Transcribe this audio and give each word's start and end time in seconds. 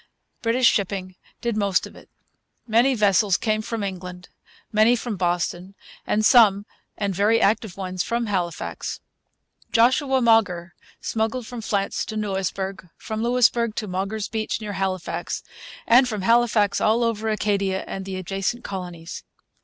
British 0.41 0.65
shipping 0.65 1.13
did 1.41 1.55
most 1.55 1.85
of 1.85 1.95
it. 1.95 2.09
Many 2.65 2.95
vessels 2.95 3.37
came 3.37 3.61
from 3.61 3.83
England, 3.83 4.29
many 4.71 4.95
from 4.95 5.15
Boston, 5.15 5.75
some, 6.21 6.65
and 6.97 7.13
very 7.13 7.39
active 7.39 7.77
ones, 7.77 8.01
from 8.01 8.25
Halifax. 8.25 8.99
Joshua 9.71 10.19
Mauger 10.19 10.73
smuggled 11.01 11.45
from 11.45 11.61
France 11.61 12.03
to 12.05 12.15
Louisbourg, 12.17 12.89
from 12.97 13.21
Louisbourg 13.21 13.75
to 13.75 13.85
'Mauger's 13.87 14.27
Beach' 14.27 14.59
near 14.59 14.73
Halifax, 14.73 15.43
and 15.85 16.07
from 16.09 16.23
Halifax 16.23 16.81
all 16.81 17.03
over 17.03 17.29
Acadia 17.29 17.83
and 17.85 18.03
the 18.03 18.15
adjacent 18.15 18.63
colonies. 18.63 19.23